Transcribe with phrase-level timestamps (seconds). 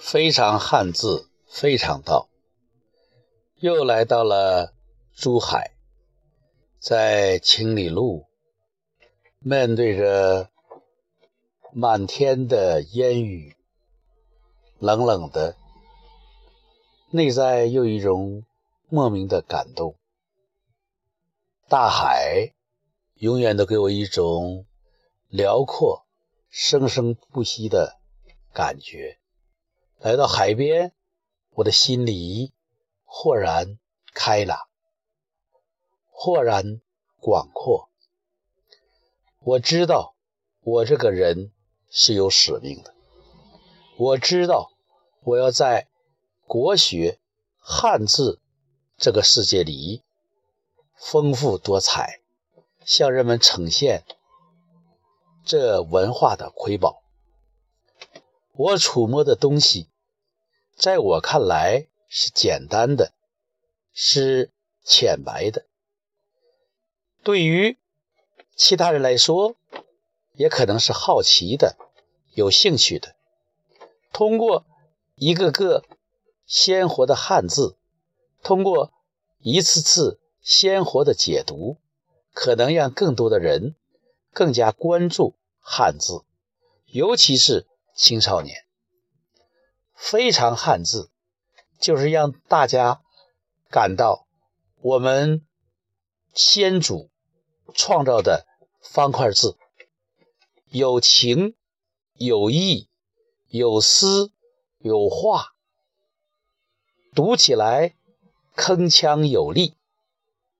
[0.00, 2.28] 非常汉字，非常道。
[3.56, 4.72] 又来到了
[5.12, 5.72] 珠海，
[6.78, 8.26] 在青里路，
[9.40, 10.50] 面对着
[11.72, 13.56] 满天的烟雨，
[14.78, 15.56] 冷冷的，
[17.10, 18.44] 内在又一种
[18.88, 19.96] 莫名的感动。
[21.68, 22.54] 大海
[23.16, 24.64] 永远都给我一种
[25.26, 26.06] 辽阔、
[26.48, 27.98] 生生不息的
[28.54, 29.18] 感觉。
[29.98, 30.92] 来到海边，
[31.50, 32.52] 我的心里
[33.04, 33.80] 豁然
[34.14, 34.68] 开朗，
[36.06, 36.80] 豁然
[37.18, 37.88] 广阔。
[39.40, 40.14] 我知道，
[40.60, 41.50] 我这个人
[41.90, 42.94] 是有使命的。
[43.96, 44.70] 我知道，
[45.24, 45.88] 我要在
[46.46, 47.18] 国学、
[47.58, 48.40] 汉字
[48.96, 50.04] 这个世界里
[50.94, 52.20] 丰富多彩，
[52.84, 54.04] 向人们呈现
[55.44, 57.02] 这文化的瑰宝。
[58.58, 59.86] 我触摸的东西，
[60.74, 63.12] 在我看来是简单的，
[63.92, 64.50] 是
[64.82, 65.64] 浅白的。
[67.22, 67.78] 对于
[68.56, 69.54] 其他人来说，
[70.34, 71.76] 也可能是好奇的、
[72.32, 73.14] 有兴趣的。
[74.12, 74.66] 通过
[75.14, 75.84] 一个个
[76.44, 77.76] 鲜活的汉字，
[78.42, 78.92] 通过
[79.38, 81.76] 一次次鲜活的解读，
[82.32, 83.76] 可能让更多的人
[84.32, 86.24] 更加关注汉字，
[86.86, 87.64] 尤其是。
[87.98, 88.64] 青少年
[89.92, 91.10] 非常汉字，
[91.80, 93.02] 就是让大家
[93.70, 94.28] 感到
[94.80, 95.44] 我们
[96.32, 97.10] 先祖
[97.74, 98.46] 创造的
[98.80, 99.58] 方块字
[100.68, 101.56] 有情
[102.14, 102.88] 有义
[103.48, 104.30] 有思
[104.78, 105.54] 有画，
[107.16, 107.96] 读起来
[108.54, 109.76] 铿锵有力，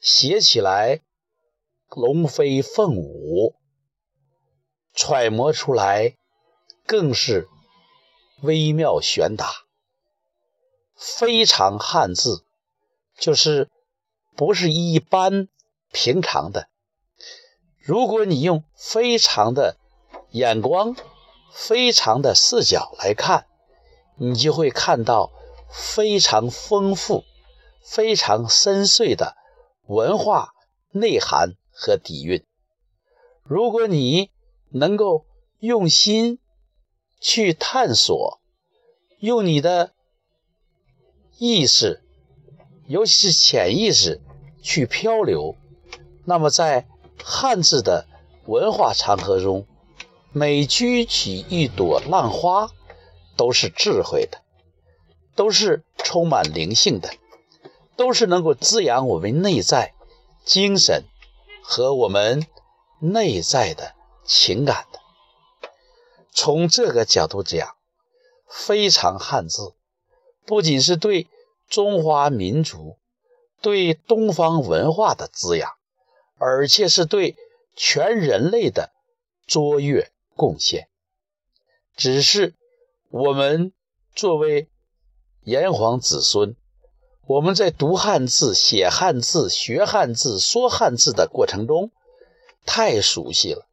[0.00, 1.00] 写起来
[1.90, 3.54] 龙飞凤舞，
[4.92, 6.16] 揣摩出来。
[6.90, 7.48] 更是
[8.42, 9.48] 微妙玄达，
[10.96, 12.44] 非常汉字，
[13.16, 13.70] 就是
[14.34, 15.46] 不是一般
[15.92, 16.68] 平常的。
[17.78, 19.76] 如果你用非常的
[20.32, 20.96] 眼光、
[21.52, 23.46] 非常的视角来看，
[24.16, 25.30] 你就会看到
[25.70, 27.22] 非常丰富、
[27.84, 29.36] 非常深邃的
[29.86, 30.54] 文化
[30.90, 32.44] 内涵和底蕴。
[33.44, 34.32] 如果你
[34.70, 35.24] 能够
[35.60, 36.39] 用心。
[37.20, 38.40] 去探索，
[39.18, 39.92] 用你的
[41.38, 42.02] 意识，
[42.86, 44.20] 尤其是潜意识
[44.62, 45.56] 去漂流。
[46.24, 46.88] 那么，在
[47.22, 48.06] 汉字的
[48.46, 49.66] 文化长河中，
[50.32, 52.70] 每举起一朵浪花，
[53.36, 54.38] 都是智慧的，
[55.34, 57.10] 都是充满灵性的，
[57.96, 59.94] 都是能够滋养我们内在
[60.44, 61.04] 精神
[61.62, 62.46] 和我们
[63.00, 63.94] 内在的
[64.24, 64.99] 情感的。
[66.32, 67.76] 从这个角度讲，
[68.48, 69.74] 非常汉字
[70.46, 71.28] 不仅是对
[71.68, 72.96] 中华民族、
[73.60, 75.72] 对东方文化的滋养，
[76.38, 77.36] 而且是对
[77.76, 78.90] 全人类的
[79.46, 80.88] 卓越贡献。
[81.96, 82.54] 只是
[83.10, 83.72] 我们
[84.14, 84.68] 作为
[85.42, 86.56] 炎黄子孙，
[87.26, 91.90] 我们在读汉字、写汉字、学汉字、说汉字的过程中，
[92.64, 93.66] 太熟悉了。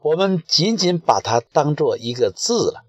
[0.00, 2.84] 我们仅仅把它当做一个字了，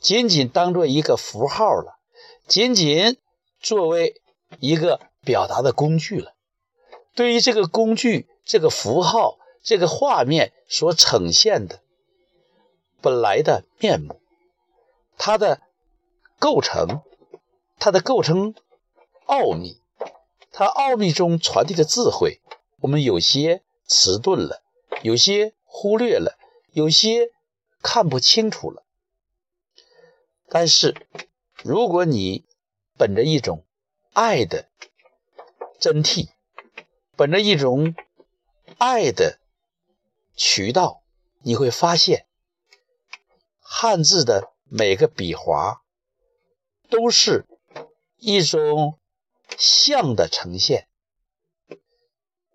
[0.00, 1.98] 仅仅当做一个符号了，
[2.46, 3.16] 仅仅
[3.58, 4.20] 作为
[4.60, 6.34] 一个表达的工具了。
[7.14, 11.80] 对于这个工具、这个符号、这个画面所呈现的
[13.00, 14.20] 本来的面目，
[15.16, 15.62] 它的
[16.38, 17.00] 构成、
[17.78, 18.54] 它的构成
[19.24, 19.80] 奥秘、
[20.52, 22.42] 它奥秘中传递的智慧，
[22.80, 24.60] 我们有些迟钝了，
[25.00, 25.54] 有些。
[25.66, 26.38] 忽略了，
[26.72, 27.30] 有些
[27.82, 28.84] 看不清楚了。
[30.48, 30.94] 但是，
[31.62, 32.46] 如果你
[32.96, 33.66] 本着一种
[34.12, 34.70] 爱的
[35.78, 36.30] 真谛，
[37.16, 37.94] 本着一种
[38.78, 39.38] 爱的
[40.34, 41.02] 渠道，
[41.40, 42.26] 你会发现，
[43.58, 45.82] 汉字的每个笔划
[46.88, 47.44] 都是
[48.16, 48.98] 一种
[49.58, 50.88] 象的呈现，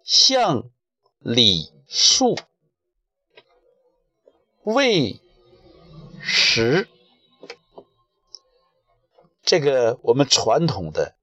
[0.04, 0.72] 象、
[1.20, 2.36] 理、数。
[4.64, 5.20] 为
[6.22, 6.88] 实，
[9.42, 11.16] 这个我们传统的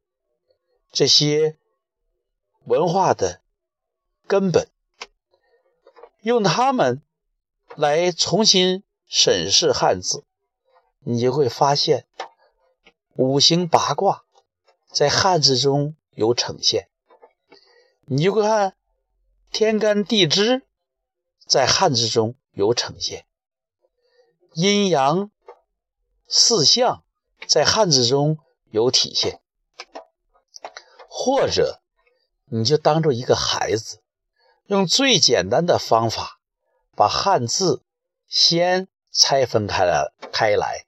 [0.91, 1.57] 这些
[2.65, 3.41] 文化的
[4.27, 4.69] 根本，
[6.21, 7.01] 用它们
[7.77, 10.25] 来重新审视汉字，
[10.99, 12.09] 你就会发现
[13.15, 14.25] 五行八卦
[14.91, 16.89] 在汉字中有呈现，
[18.07, 18.75] 你就会看
[19.53, 20.63] 天干地支
[21.47, 23.25] 在汉字中有呈现。
[24.53, 25.31] 阴阳
[26.27, 27.05] 四象
[27.47, 28.39] 在汉字中
[28.71, 29.41] 有体现，
[31.09, 31.81] 或者
[32.47, 34.03] 你就当做一个孩子，
[34.67, 36.41] 用最简单的方法
[36.97, 37.85] 把汉字
[38.27, 40.87] 先拆分开了开来，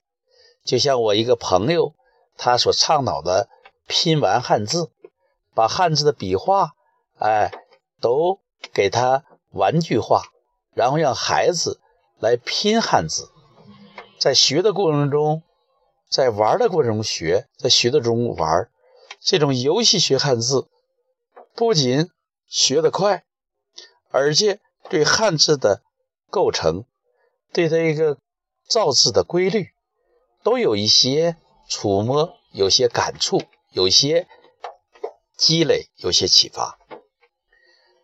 [0.65, 1.95] 就像我一个朋友
[2.37, 3.49] 他所倡导的
[3.87, 4.91] 拼完汉字，
[5.55, 6.73] 把汉字的笔画，
[7.21, 7.53] 哎，
[8.01, 8.41] 都
[8.75, 10.25] 给他玩具化，
[10.75, 11.81] 然后让孩子
[12.19, 13.31] 来拼汉字。
[14.19, 15.43] 在学的过程中，
[16.11, 18.69] 在玩的过程中学，在学的中玩，
[19.21, 20.69] 这种游戏学汉字，
[21.55, 22.11] 不仅
[22.47, 23.25] 学得快，
[24.11, 25.83] 而且对汉字的
[26.29, 26.85] 构成，
[27.53, 28.19] 对它一个
[28.69, 29.71] 造字的规律，
[30.43, 31.37] 都有一些
[31.69, 34.29] 触摸，有些感触，有些
[35.37, 36.79] 积累，有些启发。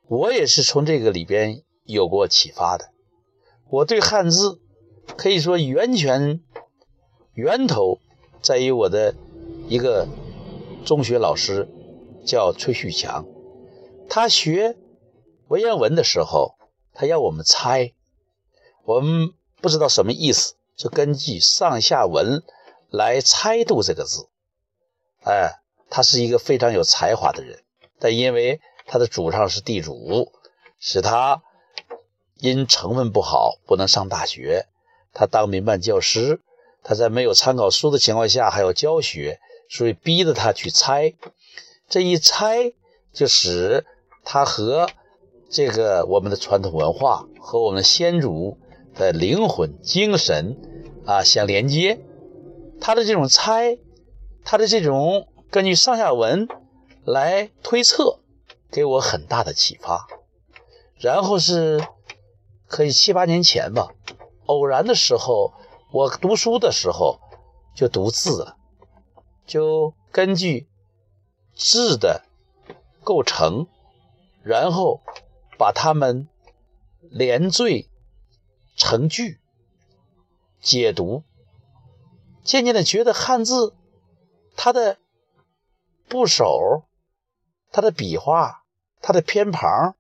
[0.09, 2.91] 我也是从这个里边有过启发的。
[3.71, 4.61] 我对汉字。
[5.17, 6.41] 可以说，源泉
[7.33, 8.01] 源头
[8.43, 9.15] 在于我的
[9.69, 10.09] 一个
[10.85, 11.69] 中学老师，
[12.27, 13.25] 叫崔旭强。
[14.09, 14.77] 他学
[15.47, 16.57] 文言文的时候，
[16.93, 17.93] 他要我们猜，
[18.85, 22.43] 我们不知道什么意思，就根据上下文
[22.91, 24.29] 来猜度这个字。
[25.23, 27.63] 哎，他是一个非常有才华的人，
[28.01, 30.33] 但因为他的祖上是地主，
[30.81, 31.45] 使他
[32.39, 34.67] 因成分不好，不能上大学。
[35.13, 36.41] 他当民办教师，
[36.83, 41.15] 他在没有参考书的情况下还要教学，所以逼着他去猜。
[41.89, 42.73] 这一猜，
[43.13, 43.87] 就使
[44.25, 44.89] 他和
[45.49, 48.59] 这个我们的传统文化和我们先祖
[48.95, 50.57] 的灵魂、精神
[51.07, 52.01] 啊相连接。
[52.81, 53.79] 他的这种猜，
[54.45, 56.49] 他的这种根据上下文
[57.05, 58.19] 来推测，
[58.71, 60.07] 给我很大的启发。
[60.99, 61.87] 然后是
[62.67, 63.93] 可以七八年前吧。
[64.47, 65.55] 偶然的时候，
[65.91, 67.21] 我读书的时候
[67.75, 68.57] 就读字了，
[69.47, 70.69] 就根据
[71.55, 72.25] 字的
[73.03, 73.67] 构成，
[74.43, 75.01] 然后
[75.59, 76.29] 把它们
[77.01, 77.89] 连缀
[78.77, 79.41] 成句
[80.61, 81.23] 解读，
[82.45, 83.75] 渐渐的觉得汉字
[84.57, 84.99] 它的
[86.09, 86.85] 部首、
[87.73, 88.65] 它的笔画、
[89.01, 89.97] 它的偏旁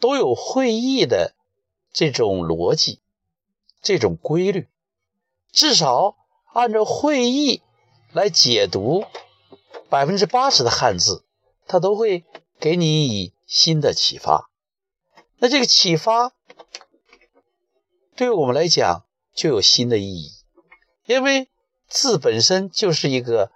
[0.00, 1.34] 都有会意的
[1.94, 3.00] 这种逻辑。
[3.80, 4.66] 这种规律，
[5.52, 6.16] 至少
[6.54, 7.60] 按照会意
[8.12, 9.04] 来解读
[9.90, 11.22] 百分之八十的汉字，
[11.66, 12.24] 它都会
[12.58, 14.48] 给你以新的启发。
[15.36, 16.32] 那这个启发
[18.16, 19.04] 对我们来讲
[19.34, 20.32] 就有新的意义，
[21.04, 21.50] 因为
[21.86, 23.52] 字本身就是一个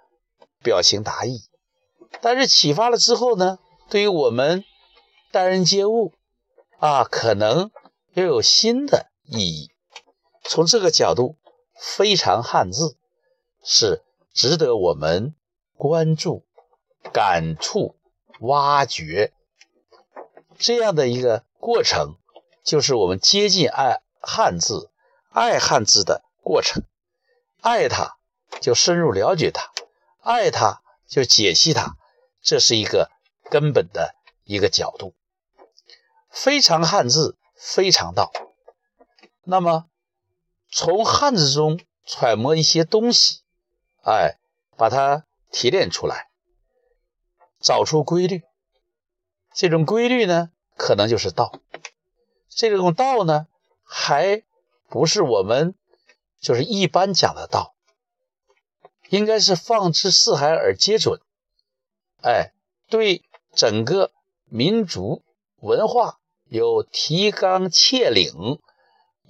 [0.61, 1.41] 表情达意，
[2.21, 3.57] 但是启发了之后呢，
[3.89, 4.63] 对于我们
[5.31, 6.13] 待人接物
[6.77, 7.71] 啊，可能
[8.13, 9.71] 又有新的意义。
[10.43, 11.37] 从这个角度，
[11.75, 12.97] 非常汉字
[13.63, 14.03] 是
[14.33, 15.35] 值得我们
[15.75, 16.43] 关注、
[17.13, 17.95] 感触、
[18.39, 19.31] 挖掘
[20.57, 22.15] 这样的一个过程，
[22.63, 24.89] 就是我们接近爱汉字、
[25.29, 26.83] 爱汉字的过程。
[27.61, 28.17] 爱它，
[28.61, 29.71] 就深入了解它；
[30.21, 31.97] 爱它，就解析它。
[32.41, 33.11] 这是一个
[33.49, 34.15] 根本的
[34.45, 35.13] 一个角度。
[36.29, 38.31] 非常汉字，非常道。
[39.43, 39.85] 那么。
[40.71, 43.41] 从汉字中揣摩一些东西，
[44.03, 44.37] 哎，
[44.77, 46.29] 把它提炼出来，
[47.59, 48.43] 找出规律。
[49.55, 51.59] 这种规律呢，可能就是道。
[52.49, 53.47] 这种道呢，
[53.83, 54.43] 还
[54.89, 55.73] 不是我们
[56.39, 57.73] 就是一般讲的道，
[59.09, 61.19] 应该是放之四海而皆准。
[62.21, 62.53] 哎，
[62.87, 63.23] 对
[63.55, 64.11] 整个
[64.45, 65.23] 民族
[65.61, 66.18] 文化
[66.49, 68.59] 有提纲挈领。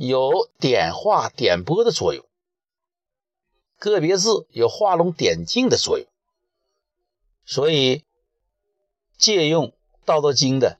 [0.01, 2.25] 有点画点拨的作用，
[3.77, 6.07] 个别字有画龙点睛的作用，
[7.43, 8.05] 所以
[9.17, 9.71] 借用
[10.05, 10.79] 《道德经》的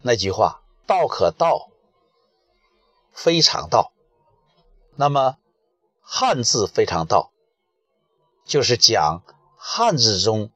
[0.00, 1.70] 那句话“道可道，
[3.10, 3.92] 非常道”。
[4.94, 5.38] 那么
[6.00, 7.32] 汉字非常道，
[8.44, 9.24] 就是讲
[9.56, 10.52] 汉字中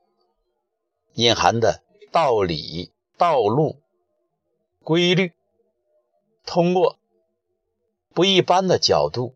[1.15, 3.83] 隐含的道理、道路、
[4.87, 5.33] 规律，
[6.45, 6.97] 通过。
[8.15, 9.35] 不一般的角度，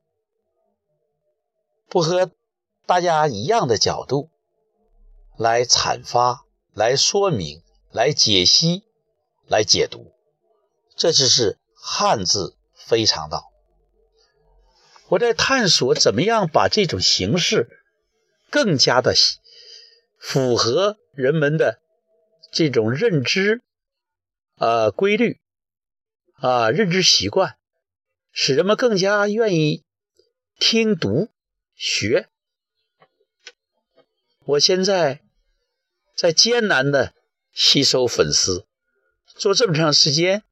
[1.88, 2.30] 不和
[2.86, 4.30] 大家一样的角度
[5.36, 8.84] 来阐发、来说明、来解析、
[9.48, 10.12] 来解读，
[10.94, 13.50] 这就是汉字非常道。
[15.08, 17.68] 我在探索怎么样把这种形式
[18.50, 19.14] 更加的
[20.16, 21.80] 符合人们的
[22.52, 23.62] 这种认知
[24.60, 25.40] 啊规律
[26.34, 27.56] 啊认知习惯。
[28.32, 29.82] 使人们更加愿意
[30.58, 31.28] 听读
[31.74, 32.28] 学，
[34.44, 35.20] 我现在
[36.14, 37.12] 在艰难的
[37.52, 38.66] 吸收粉丝，
[39.34, 40.44] 做这么长时间，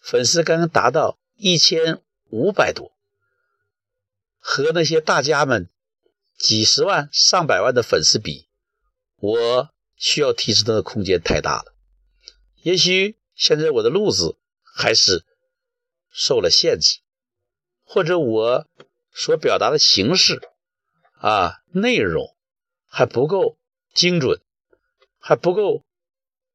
[0.00, 2.90] 粉丝刚刚达到一千五百多，
[4.40, 5.68] 和那些大家们
[6.36, 8.48] 几十万、上百万的粉丝比，
[9.18, 11.76] 我需要提升的空间太大了。
[12.56, 15.24] 也许现在我的路子还是
[16.10, 17.00] 受了限制，
[17.82, 18.68] 或者我
[19.12, 20.40] 所表达的形式
[21.14, 22.36] 啊内容
[22.86, 23.58] 还不够
[23.92, 24.40] 精准，
[25.18, 25.84] 还不够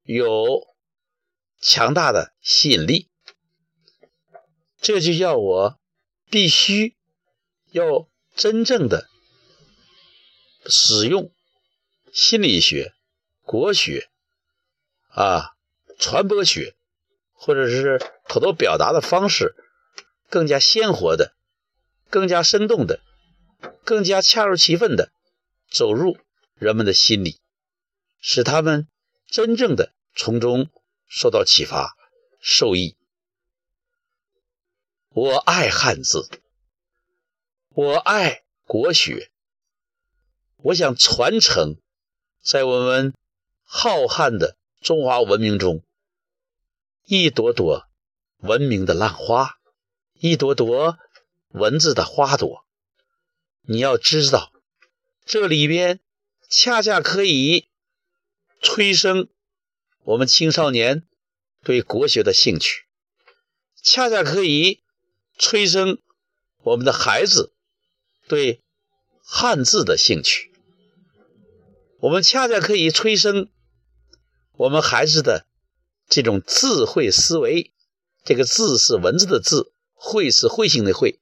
[0.03, 0.65] 有
[1.61, 3.09] 强大的吸引力。
[4.81, 5.79] 这就要我
[6.29, 6.95] 必须
[7.71, 9.09] 要真正的
[10.65, 11.33] 使用
[12.13, 12.93] 心理学、
[13.43, 14.09] 国学
[15.09, 15.58] 啊。
[15.99, 16.75] 传播学，
[17.33, 19.53] 或者是口头表达的方式，
[20.29, 21.35] 更加鲜活的、
[22.09, 23.01] 更加生动的、
[23.83, 25.11] 更加恰如其分的
[25.69, 26.17] 走入
[26.55, 27.37] 人们的心里，
[28.21, 28.87] 使他们
[29.27, 30.69] 真正的从中
[31.05, 31.97] 受到启发、
[32.39, 32.95] 受益。
[35.09, 36.29] 我爱汉字，
[37.71, 39.29] 我爱国学，
[40.57, 41.75] 我想传承
[42.41, 43.13] 在我们
[43.63, 45.83] 浩瀚的中华文明中。
[47.11, 47.87] 一朵朵
[48.37, 49.57] 文明的浪花，
[50.13, 50.99] 一朵朵
[51.47, 52.63] 文字的花朵。
[53.63, 54.53] 你要知道，
[55.25, 56.01] 这里边
[56.51, 57.67] 恰恰可以
[58.61, 59.27] 催生
[60.03, 61.07] 我们青少年
[61.63, 62.85] 对国学的兴趣，
[63.81, 64.83] 恰恰可以
[65.35, 65.97] 催生
[66.57, 67.55] 我们的孩子
[68.27, 68.61] 对
[69.23, 70.53] 汉字的兴趣。
[72.01, 73.49] 我们恰恰可以催生
[74.51, 75.48] 我们孩子的。
[76.09, 77.71] 这种智慧思维，
[78.25, 81.19] 这个“智”是文字的“智”，“慧”是慧性的“慧”，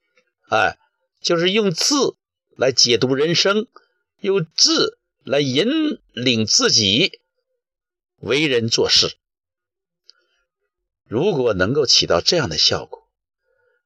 [0.49, 0.77] 哎，
[1.21, 2.15] 就是用字
[2.55, 3.67] 来解读人生，
[4.21, 7.19] 用字来引领自己
[8.19, 9.17] 为人做事。
[11.03, 13.09] 如果能够起到这样的效果，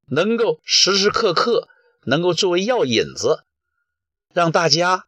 [0.06, 1.68] 能够时时刻刻
[2.04, 3.44] 能够作为药引子，
[4.34, 5.08] 让大家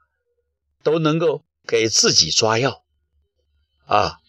[0.82, 2.84] 都能够给自己抓药
[3.86, 4.20] 啊。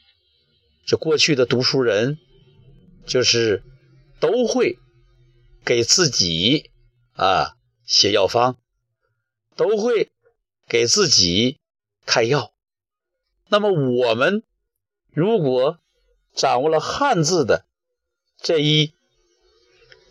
[0.87, 2.19] 这过去的读书人，
[3.07, 3.63] 就是
[4.21, 4.79] 都会
[5.65, 6.71] 给自己
[7.15, 8.59] 啊写药方，
[9.57, 10.13] 都会
[10.69, 11.59] 给自己
[12.05, 12.53] 开药。
[13.49, 14.43] 那么我们
[15.11, 15.79] 如果
[16.35, 17.65] 掌握了汉字的
[18.39, 18.93] 这一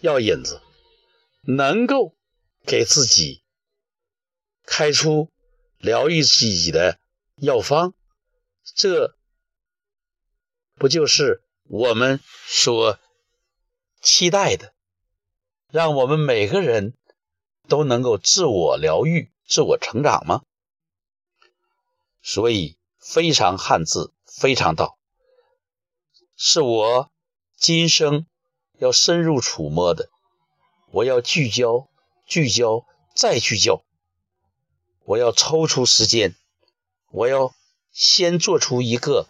[0.02, 0.60] 药引子，
[1.42, 2.16] 能够
[2.66, 3.44] 给自己
[4.66, 5.30] 开出
[5.78, 6.98] 疗愈自己的
[7.38, 7.94] 药方，
[8.76, 9.16] 这。
[10.84, 13.00] 不就是我们所
[14.02, 14.74] 期待的，
[15.70, 16.98] 让我们每个人
[17.70, 20.42] 都能够自我疗愈、自我成长吗？
[22.22, 24.98] 所以，非常汉字，非常道，
[26.36, 27.10] 是我
[27.56, 28.26] 今生
[28.78, 30.10] 要深入触摸的。
[30.92, 31.88] 我要聚焦、
[32.26, 32.86] 聚焦、
[33.16, 33.86] 再聚焦。
[35.06, 36.36] 我要抽出时间，
[37.10, 37.56] 我要
[37.94, 39.30] 先做出一个。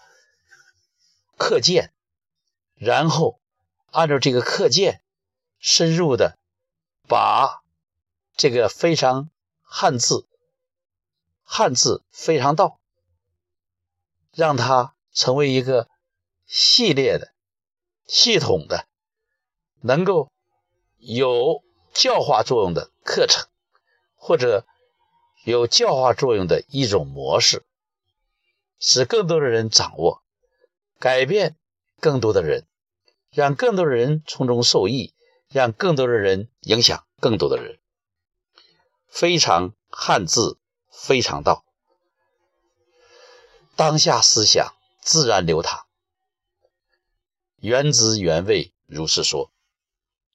[1.37, 1.93] 课件，
[2.75, 3.39] 然后
[3.91, 5.03] 按照这个课件，
[5.59, 6.37] 深入的
[7.07, 7.63] 把
[8.35, 9.29] 这个非常
[9.61, 10.27] 汉字、
[11.43, 12.79] 汉字非常道，
[14.31, 15.89] 让它成为一个
[16.45, 17.33] 系列的、
[18.05, 18.87] 系统的，
[19.81, 20.31] 能够
[20.97, 21.63] 有
[21.93, 23.47] 教化作用的课程，
[24.15, 24.65] 或者
[25.45, 27.65] 有教化作用的一种模式，
[28.79, 30.22] 使更多的人掌握。
[31.03, 31.57] 改变
[31.99, 32.65] 更多的人，
[33.29, 35.13] 让更多的人从中受益，
[35.49, 37.77] 让更多的人影响更多的人。
[39.09, 40.57] 非常汉字，
[40.89, 41.65] 非常道，
[43.75, 45.87] 当下思想自然流淌，
[47.57, 49.52] 原汁原味如是说。